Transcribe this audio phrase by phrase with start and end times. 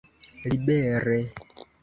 [0.49, 1.19] libere